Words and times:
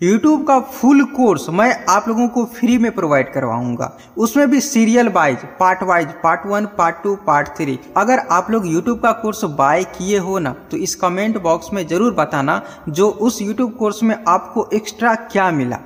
YouTube 0.00 0.46
का 0.48 0.58
full 0.62 1.02
course 1.04 1.48
मैं 1.50 1.72
आप 1.90 2.04
लोगों 2.08 2.26
को 2.28 2.44
फ्री 2.56 2.76
में 2.78 2.90
प्रोवाइड 2.94 3.32
करवाऊँगा। 3.32 3.86
उसमें 4.16 4.50
भी 4.50 4.60
serial 4.60 5.08
wise 5.08 5.38
part 5.60 5.82
wise 5.82 6.08
part 6.22 6.46
one 6.46 6.66
part 6.76 7.02
two 7.04 7.14
part 7.26 7.48
three 7.56 7.78
अगर 7.96 8.18
आप 8.32 8.50
लोग 8.50 8.66
यूट्यूब 8.66 9.00
का 9.00 9.12
कोर्स 9.22 9.44
बाय 9.58 9.84
किए 9.96 10.18
हो 10.18 10.38
ना 10.38 10.54
तो 10.70 10.76
इस 10.76 10.94
कमेंट 10.94 11.40
बॉक्स 11.42 11.72
में 11.72 11.86
ज़रूर 11.86 12.14
बताना 12.14 12.60
जो 12.88 13.08
उस 13.08 13.40
यूट्यूब 13.42 13.74
कोर्स 13.78 14.02
में 14.02 14.16
आपको 14.28 14.68
एक्स्ट्रा 14.74 15.14
क्या 15.26 15.50
मिला। 15.50 15.78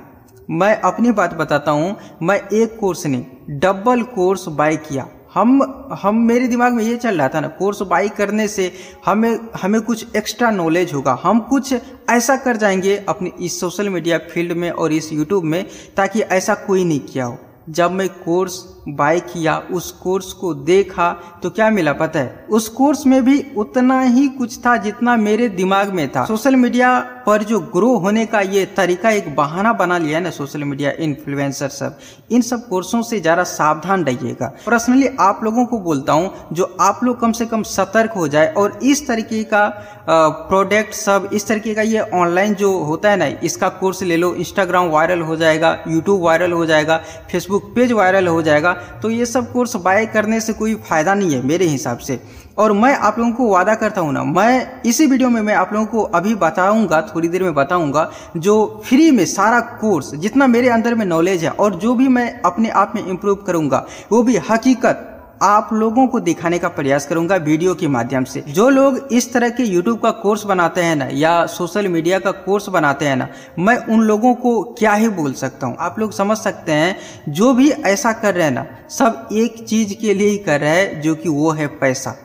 मैं 0.51 0.75
अपनी 0.81 1.11
बात 1.13 1.33
बताता 1.33 1.71
हूँ, 1.71 1.95
मैं 2.21 2.39
एक 2.53 2.77
कोर्स 2.79 3.05
नहीं 3.05 3.59
डबल 3.59 4.03
कोर्स 4.15 4.47
बाय 4.49 4.75
किया। 4.79 5.07
हम 5.33 5.61
हम, 6.01 6.15
मेरे 6.15 6.47
दिमाग 6.47 6.73
में 6.73 6.83
ये 6.83 6.97
चल 6.97 7.17
रहा 7.17 7.27
था 7.29 7.39
ना 7.39 7.47
कोर्स 7.47 7.81
बाई 7.81 8.09
करने 8.09 8.47
से 8.47 8.71
हमें 9.05 9.39
हमें 9.61 9.81
कुछ 9.81 10.15
एक्स्ट्रा 10.15 10.51
नॉलेज 10.51 10.93
होगा। 10.93 11.19
हम 11.23 11.39
कुछ 11.39 11.73
ऐसा 12.09 12.35
कर 12.35 12.57
जाएँगे 12.57 12.95
अपने 13.09 13.31
इस 13.41 13.59
सोशल 13.59 13.89
मीडिया 13.89 14.17
फ़ील्ड 14.17 14.51
में 14.51 14.69
और 14.71 14.93
इस 14.93 15.11
यूट्यूब 15.13 15.43
में 15.43 15.65
ताकि 15.97 16.21
ऐसा 16.21 16.55
कोई 16.55 16.83
नहीं 16.85 16.99
किया 16.99 17.25
हो। 17.25 17.37
जब 17.67 17.91
मैं 17.91 18.07
कोर्स 18.15 18.63
बाय 18.89 19.19
किया, 19.21 19.57
उस 19.71 19.91
कोर्स 19.93 20.31
को 20.33 20.53
देखा 20.53 21.11
तो 21.43 21.49
क्या 21.49 21.69
मिला 21.69 21.91
पता 21.93 22.19
है? 22.19 22.45
उस 22.49 22.67
कोर्स 22.69 23.05
में 23.05 23.23
भी 23.25 23.43
उतना 23.57 24.01
ही 24.01 24.27
कुछ 24.29 24.57
था 24.65 24.75
जितना 24.77 25.15
मेरे 25.17 25.47
दिमाग 25.49 25.93
में 25.93 26.07
था। 26.11 26.25
सोशल 26.25 26.55
मीडिया 26.55 26.99
पर 27.25 27.43
जो 27.43 27.59
ग्रो 27.73 27.93
होने 27.97 28.25
का 28.25 28.41
ये 28.41 28.65
तरीका, 28.77 29.09
एक 29.09 29.35
बहाना 29.35 29.73
बना 29.73 29.97
लिया 29.97 30.17
है 30.17 30.23
ना 30.23 30.29
सोशल 30.29 30.63
मीडिया 30.63 30.91
इन्फ्लुएंसर 30.99 31.69
सब। 31.69 31.97
इन 32.31 32.41
सब 32.41 32.67
कोर्सों 32.67 33.01
से 33.01 33.19
ज़रा 33.19 33.43
सावधान 33.43 34.03
रहिएगा। 34.05 34.51
पर्सनली 34.65 35.07
आप 35.19 35.39
लोगों 35.43 35.65
को 35.65 35.79
बोलता 35.79 36.13
हूँ, 36.13 36.31
जो 36.53 36.75
आप 36.81 36.99
लोग 37.03 37.19
कम 37.19 37.31
से 37.31 37.45
कम 37.45 37.63
सतर्क 37.63 38.11
हो 38.11 38.27
जाए 38.27 38.53
और 38.53 38.79
इस 38.83 39.07
तरीके 39.07 39.43
का 39.43 39.67
प्रोडक्ट 40.09 40.93
सब, 40.93 41.29
इस 41.33 41.47
तरीके 41.47 41.73
का 41.73 41.81
ये 41.81 41.99
ऑनलाइन 42.13 42.53
जो 42.55 42.77
होता 42.79 43.11
है 43.11 43.17
ना, 43.17 43.25
इसका 43.43 43.69
कोर्स 43.71 44.03
ले 44.03 44.17
लो, 44.17 44.33
इंस्टाग्राम 44.35 44.89
वायरल 44.89 45.21
हो 45.21 45.35
जाएगा, 45.35 45.77
यूट्यूब 45.87 46.21
वायरल 46.21 46.51
हो 46.51 46.65
जाएगा, 46.65 46.97
फेसबुक 47.31 47.51
पेज 47.59 47.91
वायरल 47.91 48.27
हो 48.27 48.41
जाएगा 48.41 48.73
तो 49.01 49.09
ये 49.09 49.25
सब 49.25 49.51
कोर्स 49.53 49.75
बाय 49.75 50.05
करने 50.05 50.39
से 50.41 50.53
कोई 50.53 50.75
फ़ायदा 50.89 51.13
नहीं 51.13 51.33
है 51.33 51.45
मेरे 51.45 51.65
हिसाब 51.67 51.97
से। 51.97 52.19
और 52.57 52.71
मैं 52.73 52.93
आप 52.95 53.17
लोगों 53.19 53.31
को 53.31 53.47
वादा 53.49 53.75
करता 53.75 54.01
हूँ 54.01 54.11
ना, 54.13 54.23
मैं 54.23 54.81
इसी 54.85 55.05
वीडियो 55.05 55.29
में 55.29 55.41
मैं 55.41 55.53
आप 55.55 55.73
लोगों 55.73 55.85
को 55.85 56.01
अभी 56.11 56.35
बताऊँगा, 56.35 57.01
थोड़ी 57.15 57.27
देर 57.27 57.43
में 57.43 57.53
बताऊँगा, 57.53 58.09
जो 58.37 58.83
फ्री 58.85 59.09
में 59.11 59.25
सारा 59.25 59.59
कोर्स 59.81 60.13
जितना 60.15 60.47
मेरे 60.47 60.69
अंदर 60.69 60.95
में 60.95 61.05
नॉलेज 61.05 61.43
है, 61.43 61.49
और 61.51 61.75
जो 61.75 61.95
भी 61.95 62.07
मैं 62.07 62.41
अपने 62.41 62.69
आप 62.71 62.93
में 62.95 63.05
इम्प्रूव 63.05 63.35
करूँगा, 63.37 63.85
वो 64.11 64.21
भी 64.23 64.37
हकीकत 64.49 65.09
आप 65.43 65.69
लोगों 65.73 66.07
को 66.07 66.19
दिखाने 66.19 66.59
का 66.59 66.67
प्रयास 66.67 67.05
करूँगा 67.05 67.35
वीडियो 67.35 67.75
के 67.75 67.87
माध्यम 67.87 68.23
से। 68.23 68.41
जो 68.41 68.69
लोग 68.69 69.09
इस 69.11 69.33
तरह 69.33 69.49
के 69.49 69.63
यूट्यूब 69.63 69.99
का 69.99 70.11
कोर्स 70.11 70.43
बनाते 70.43 70.81
हैं 70.81 70.95
ना, 70.95 71.07
या 71.11 71.45
सोशल 71.45 71.87
मीडिया 71.87 72.19
का 72.19 72.31
कोर्स 72.31 72.69
बनाते 72.69 73.05
हैं 73.05 73.15
ना, 73.15 73.27
मैं 73.59 73.77
उन 73.77 74.01
लोगों 74.01 74.33
को 74.35 74.63
क्या 74.63 74.93
ही 74.93 75.09
बोल 75.09 75.33
सकता 75.33 75.67
हूँ? 75.67 75.75
आप 75.79 75.99
लोग 75.99 76.11
समझ 76.11 76.37
सकते 76.37 76.71
हैं, 76.71 76.95
जो 77.29 77.53
भी 77.53 77.69
ऐसा 77.69 78.13
कर 78.13 78.35
रहे 78.35 78.43
हैं 78.43 78.51
ना, 78.51 78.65
सब 78.89 79.29
एक 79.31 79.65
चीज़ 79.67 79.93
के 79.93 80.13
लिए 80.13 80.29
ही 80.29 80.37
कर 80.37 80.59
रहे 80.59 80.69
हैं, 80.69 81.01
जो 81.01 81.15
कि 81.15 81.29
वो 81.29 81.51
है 81.51 81.67
पैसा। 81.67 82.15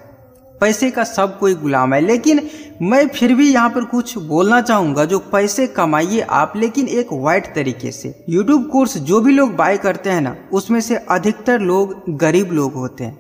पैसे 0.61 0.91
का 0.91 1.05
सब 1.05 1.39
कोई 1.39 1.55
गुलाम 1.55 1.95
है। 1.95 2.01
लेकिन 2.01 2.41
मैं 2.83 3.09
फिर 3.09 3.35
भी 3.35 3.53
यहाँ 3.53 3.71
पर 3.71 3.85
कुछ 3.85 4.19
बोलना 4.19 4.61
चाहूँगा, 4.61 5.05
जो 5.05 5.19
पैसे 5.19 5.67
कमाइए 5.67 6.21
आप, 6.21 6.53
लेकिन 6.57 6.89
एक 6.89 7.09
वाइट 7.13 7.55
तरीके 7.55 7.93
से। 7.93 8.25
यूट्यूब 8.29 8.69
कोर्स 8.69 8.99
जो 8.99 9.21
भी 9.21 9.33
लोग 9.33 9.57
बाय 9.57 9.77
करते 9.77 10.11
हैं 10.11 10.21
ना, 10.21 10.37
उसमें 10.53 10.81
से 10.81 10.97
अधिकतर 10.97 11.61
लोग 11.61 12.03
गरीब 12.09 12.53
लोग 12.53 12.75
होते 12.75 13.05
हैं। 13.05 13.19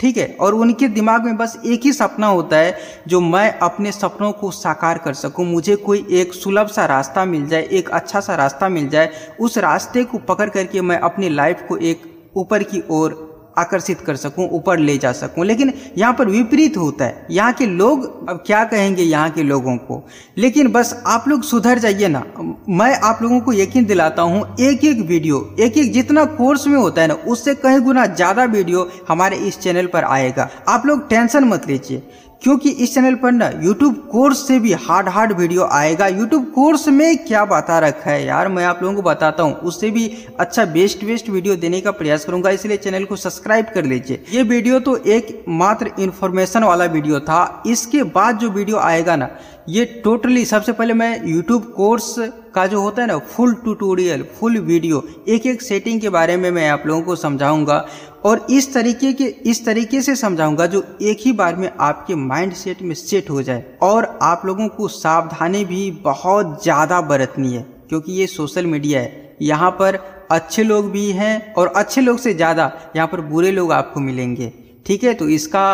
ठीक 0.00 0.16
है? 0.16 0.36
और 0.40 0.54
उनके 0.54 0.88
दिमाग 0.88 1.24
में 1.24 1.36
बस 1.36 1.60
एक 1.66 1.80
ही 1.84 1.92
सपना 1.92 2.26
होता 2.26 2.56
है, 2.56 2.78
जो 3.08 3.20
मैं 3.20 3.58
अपने 3.58 3.92
सपनों 3.92 4.32
को 4.32 4.50
साकार 4.50 4.98
कर 4.98 5.14
सकूँ। 5.14 5.46
मुझे 5.46 5.76
कोई 5.76 6.06
एक 6.10 6.32
सुलभ 6.34 6.66
सा 6.66 6.86
रास्ता 6.86 7.24
मिल 7.24 7.46
जाए, 7.46 7.62
एक 7.62 7.88
अच्छा 7.88 8.20
सा 8.20 8.34
रास्ता 8.34 8.68
मिल 8.68 8.88
जाए, 8.88 9.10
उस 9.40 9.58
रास्ते 9.58 10.04
को 10.04 10.18
पकड़ 10.18 10.48
करके 10.50 10.80
मैं 10.80 10.98
अपनी 10.98 11.28
लाइफ 11.28 11.64
को 11.68 11.76
एक 11.76 12.30
ऊपर 12.36 12.62
की 12.62 12.82
ओर 12.90 13.29
आकर्षित 13.58 14.00
कर 14.00 14.16
सकूँ, 14.16 14.48
ऊपर 14.48 14.78
ले 14.78 14.96
जा 14.98 15.12
सकूँ। 15.12 15.44
लेकिन 15.44 15.72
यहाँ 15.98 16.12
पर 16.14 16.28
विपरीत 16.28 16.76
होता 16.76 17.04
है। 17.04 17.26
यहाँ 17.30 17.52
के 17.52 17.66
लोग, 17.66 18.28
अब 18.28 18.42
क्या 18.46 18.64
कहेंगे 18.64 19.02
यहाँ 19.02 19.30
के 19.30 19.42
लोगों 19.42 19.76
को? 19.78 20.02
लेकिन 20.38 20.72
बस 20.72 20.94
आप 21.06 21.28
लोग 21.28 21.42
सुधर 21.42 21.78
जाइए 21.78 22.08
ना। 22.08 22.24
मैं 22.70 22.94
आप 22.94 23.22
लोगों 23.22 23.40
को 23.40 23.52
यकीन 23.52 23.84
दिलाता 23.84 24.22
हूँ 24.22 24.44
एक 24.60 24.84
एक 24.84 25.00
वीडियो 25.02 25.38
एक 25.60 25.78
एक 25.78 25.92
जितना 25.92 26.24
कोर्स 26.26 26.66
में 26.66 26.76
होता 26.76 27.02
है 27.02 27.08
ना, 27.08 27.14
उससे 27.14 27.54
कहीं 27.56 27.80
गुना 27.80 28.06
ज़्यादा 28.06 28.44
वीडियो 28.46 28.88
हमारे 29.08 29.36
इस 29.38 29.60
चैनल 29.60 29.86
पर 29.86 30.04
आएगा। 30.06 30.48
आप 30.68 30.86
लोग 30.86 31.08
टेंशन 31.08 31.44
मत 31.44 31.68
लीजिए। 31.68 32.02
क्योंकि 32.42 32.70
इस 32.72 32.94
चैनल 32.94 33.14
पर 33.14 33.32
ना 33.32 33.48
यूट्यूब 33.62 33.94
कोर्स 34.10 34.46
से 34.48 34.58
भी 34.58 34.72
हार्ड 34.74 35.08
हार्ड 35.08 35.32
वीडियो 35.38 35.64
आएगा। 35.64 36.06
यूट्यूब 36.06 36.44
कोर्स 36.50 36.86
में 36.88 37.16
क्या 37.18 37.44
बता 37.44 37.78
रखा 37.78 38.10
है 38.10 38.24
यार? 38.26 38.48
मैं 38.48 38.64
आप 38.64 38.82
लोगों 38.82 38.94
को 38.94 39.02
बताता 39.02 39.42
हूँ। 39.42 39.54
उससे 39.62 39.90
भी 39.90 40.06
अच्छा 40.40 40.64
बेस्ट 40.66 41.04
बेस्ट 41.04 41.28
वीडियो 41.30 41.56
देने 41.56 41.80
का 41.80 41.90
प्रयास 41.92 42.24
करूँगा। 42.24 42.50
इसलिए 42.50 42.76
चैनल 42.78 43.04
को 43.04 43.16
सब्सक्राइब 43.18 43.66
कर 43.74 43.84
लीजिए। 43.84 44.24
ये 44.30 44.42
वीडियो 44.44 44.80
तो 44.80 44.96
एक 44.96 45.44
मात्र 45.48 45.90
इन्फॉर्मेशन 45.98 46.64
वाला 46.64 46.84
वीडियो 46.86 47.20
था। 47.20 47.62
इसके 47.66 48.02
बाद 48.04 48.38
जो 48.38 48.50
वीडियो 48.50 48.76
आएगा 48.78 49.16
ना, 49.16 49.28
ये 49.68 49.84
टोटली 50.04 50.44
सबसे 50.46 50.72
पहले 50.72 50.94
मैं 50.94 51.26
यूट्यूब 51.26 51.72
कोर्स 51.76 52.14
का 52.54 52.66
जो 52.66 52.80
होता 52.82 53.02
है 53.02 53.08
ना 53.08 53.18
फुल 53.18 53.54
ट्यूटोरियल 53.54 54.22
फुल 54.38 54.58
वीडियो 54.60 55.02
एक 55.28 55.46
एक 55.46 55.62
सेटिंग 55.62 56.00
के 56.00 56.08
बारे 56.10 56.36
में 56.36 56.50
मैं 56.50 56.68
आप 56.70 56.82
लोगों 56.86 57.02
को 57.02 57.16
समझाऊँगा 57.16 57.84
और 58.24 58.46
इस 58.50 58.72
तरीके 58.74 59.12
के, 59.12 59.24
इस 59.24 59.64
तरीके 59.64 60.00
से 60.02 60.14
समझाऊँगा 60.16 60.66
जो 60.66 60.82
एक 61.02 61.18
ही 61.20 61.32
बार 61.32 61.56
में 61.56 61.70
आपके 61.80 62.14
माइंड 62.16 62.52
सेट 62.54 62.82
में 62.82 62.94
सेट 62.96 63.30
हो 63.30 63.42
जाए 63.42 63.64
और 63.82 64.18
आप 64.22 64.42
लोगों 64.46 64.68
को 64.68 64.88
सावधानी 64.90 65.64
भी 65.64 65.90
बहुत 66.04 66.62
ज़्यादा 66.62 67.00
बरतनी 67.02 67.52
है, 67.52 67.62
क्योंकि 67.88 68.12
ये 68.12 68.26
सोशल 68.28 68.66
मीडिया 68.66 69.00
है। 69.00 69.36
यहाँ 69.42 69.70
पर 69.72 69.98
अच्छे 70.30 70.62
लोग 70.62 70.90
भी 70.90 71.10
हैं 71.12 71.52
और 71.54 71.72
अच्छे 71.76 72.00
लोग 72.00 72.18
से 72.18 72.34
ज़्यादा 72.34 72.72
यहाँ 72.96 73.08
पर 73.08 73.20
बुरे 73.22 73.50
लोग 73.52 73.72
आपको 73.72 74.00
मिलेंगे। 74.00 74.52
ठीक 74.86 75.04
है 75.04 75.14
तो 75.14 75.28
इसका 75.30 75.66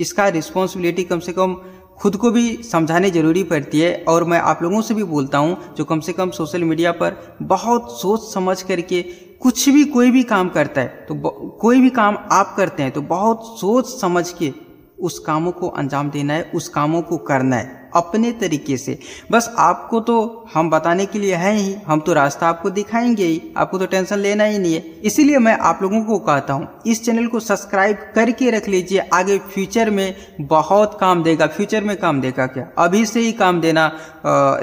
इसका 0.00 0.26
रिस्पॉन्सिबिलिटी 0.30 1.04
कम 1.04 1.18
से 1.20 1.32
कम 1.32 1.56
खुद 2.00 2.16
को 2.16 2.30
भी 2.30 2.62
समझाने 2.62 3.10
ज़रूरी 3.10 3.42
पड़ती 3.44 3.80
है 3.80 4.04
और 4.08 4.24
मैं 4.24 4.38
आप 4.40 4.62
लोगों 4.62 4.82
से 4.82 4.94
भी 4.94 5.04
बोलता 5.04 5.38
हूँ, 5.38 5.56
जो 5.76 5.84
कम 5.84 6.00
से 6.00 6.12
कम 6.12 6.30
सोशल 6.30 6.64
मीडिया 6.64 6.92
पर 6.92 7.16
बहुत 7.42 7.90
सोच 8.00 8.32
समझ 8.34 8.60
करके 8.62 9.02
कुछ 9.40 9.68
भी 9.68 9.84
कोई 9.86 10.10
भी 10.10 10.22
काम 10.24 10.48
करता 10.48 10.80
है 10.80 11.06
तो 11.08 11.14
कोई 11.60 11.80
भी 11.80 11.90
काम 11.90 12.18
आप 12.32 12.54
करते 12.56 12.82
हैं 12.82 12.92
तो 12.92 13.02
बहुत 13.02 13.58
सोच 13.60 13.88
समझ 14.00 14.28
के 14.32 14.52
उस 15.00 15.18
कामों 15.18 15.52
को 15.52 15.68
अंजाम 15.68 16.10
देना 16.10 16.34
है, 16.34 16.50
उस 16.54 16.68
कामों 16.68 17.02
को 17.02 17.16
करना 17.16 17.56
है। 17.56 17.77
अपने 17.94 18.32
तरीके 18.32 18.76
से। 18.76 18.98
बस 19.30 19.50
आपको 19.58 20.00
तो 20.00 20.46
हम 20.54 20.70
बताने 20.70 21.06
के 21.06 21.18
लिए 21.18 21.34
है 21.34 21.54
ही, 21.54 21.74
हम 21.86 22.00
तो 22.00 22.12
रास्ता 22.12 22.48
आपको 22.48 22.70
दिखाएँगे 22.70 23.24
ही, 23.24 23.42
आपको 23.56 23.78
तो 23.78 23.86
टेंशन 23.86 24.18
लेना 24.18 24.44
ही 24.44 24.58
नहीं 24.58 24.74
है। 24.74 24.84
इसीलिए 25.04 25.38
मैं 25.38 25.56
आप 25.58 25.78
लोगों 25.82 26.02
को 26.04 26.18
कहता 26.20 26.52
हूँ, 26.52 26.68
इस 26.86 27.04
चैनल 27.04 27.26
को 27.26 27.40
सब्सक्राइब 27.40 27.98
करके 28.14 28.50
रख 28.50 28.68
लीजिए, 28.68 28.98
आगे 29.14 29.38
फ्यूचर 29.46 29.90
में 29.90 30.14
बहुत 30.40 30.96
काम 31.00 31.22
देगा, 31.22 31.46
फ्यूचर 31.48 31.84
में 31.84 31.96
काम 31.96 32.20
देगा 32.20 32.46
क्या? 32.46 32.66
अभी 32.78 33.04
से 33.06 33.20
ही 33.20 33.32
काम 33.34 33.60
देना 33.60 33.90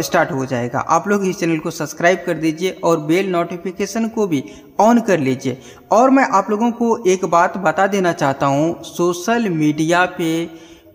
स्टार्ट 0.02 0.32
हो 0.32 0.46
जाएगा। 0.46 0.80
आप 0.80 1.08
लोग 1.08 1.26
इस 1.26 1.40
चैनल 1.40 1.60
को 1.60 1.72
सब्सक्राइब 1.72 2.24
कर 2.26 2.34
दीजिए 2.36 2.72
और 2.84 3.00
बेल 3.02 3.32
नोटिफिकेशन 3.32 4.08
को 4.08 4.28
भी 4.28 4.44
ऑन 4.80 5.00
कर 5.02 5.20
लीजिए। 5.20 5.58
और 5.92 6.10
मैं 6.10 6.28
आप 6.30 6.50
लोगों 6.50 6.72
को 6.72 6.98
एक 7.08 7.26
बात 7.26 7.58
बता 7.58 7.88
देना 7.88 8.12
चाहता 8.14 8.46
हूँ, 8.46 8.84
सोशल 8.84 9.50
मीडिया 9.50 10.06
पे 10.18 10.46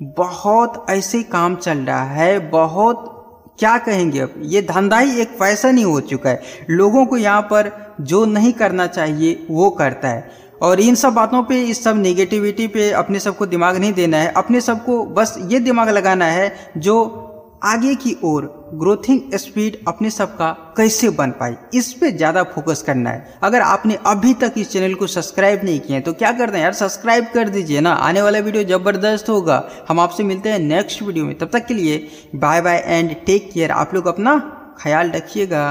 बहुत 0.02 0.86
ऐसे 0.90 1.22
काम 1.22 1.56
चल 1.56 1.78
रहा 1.78 2.04
है, 2.04 2.38
बहुत, 2.38 3.16
क्या 3.58 3.78
कहेंगे 3.78 4.20
अब? 4.20 4.34
ये 4.42 4.62
धंधा 4.62 4.98
ही 4.98 5.20
एक 5.20 5.28
फ़ैशन 5.28 5.76
ही 5.76 5.82
हो 5.82 6.00
चुका 6.00 6.30
है। 6.30 6.42
लोगों 6.70 7.06
को 7.06 7.16
यहाँ 7.16 7.42
पर 7.42 7.94
जो 8.00 8.24
नहीं 8.24 8.52
करना 8.52 8.86
चाहिए, 8.86 9.46
वो 9.50 9.70
करता 9.70 10.08
है। 10.08 10.30
और 10.62 10.80
इन 10.80 10.94
सब 10.94 11.12
बातों 11.12 11.42
पे, 11.42 11.62
इस 11.62 11.84
सब 11.84 11.96
नेगेटिविटी 11.96 12.66
पे 12.66 12.90
अपने 12.90 13.18
सबको 13.18 13.46
दिमाग 13.46 13.76
नहीं 13.76 13.92
देना 13.92 14.16
है। 14.16 14.32
अपने 14.32 14.60
सबको 14.60 15.04
बस 15.04 15.38
ये 15.46 15.58
दिमाग 15.58 15.88
लगाना 15.88 16.24
है 16.24 16.56
जो 16.76 17.26
आगे 17.64 17.94
की 17.94 18.16
ओर 18.24 18.59
ग्रोथिंग 18.74 19.32
स्पीड 19.36 19.76
अपने 19.88 20.10
सब 20.10 20.36
का 20.36 20.50
कैसे 20.76 21.10
बन 21.12 21.30
पाए 21.30 21.56
इस 21.74 21.92
पे 21.92 22.10
ज़्यादा 22.12 22.42
फोकस 22.46 22.82
करना 22.82 23.10
है। 23.10 23.38
अगर 23.42 23.60
आपने 23.62 23.98
अभी 24.06 24.34
तक 24.34 24.54
इस 24.58 24.70
चैनल 24.72 24.94
को 24.94 25.06
सब्सक्राइब 25.08 25.64
नहीं 25.64 25.80
किया 25.80 25.98
है 25.98 26.02
तो 26.02 26.12
क्या 26.14 26.32
करते 26.32 26.56
हैं 26.56 26.64
यार, 26.64 26.72
सब्सक्राइब 26.74 27.26
कर 27.34 27.48
दीजिए 27.48 27.80
ना। 27.80 27.92
आने 27.92 28.22
वाला 28.22 28.38
वीडियो 28.40 28.64
ज़बरदस्त 28.66 29.28
होगा। 29.28 29.62
हम 29.88 30.00
आपसे 30.00 30.22
मिलते 30.24 30.48
हैं 30.48 30.58
नेक्स्ट 30.60 31.02
वीडियो 31.02 31.24
में। 31.24 31.36
तब 31.38 31.50
तक 31.52 31.66
के 31.66 31.74
लिए 31.74 32.06
bye 32.36 32.60
bye 32.60 32.82
and 32.86 33.14
take 33.26 33.50
care. 33.52 33.70
आप 33.72 33.94
लोग 33.94 34.06
अपना 34.08 34.38
ख्याल 34.80 35.10
रखिएगा। 35.10 35.66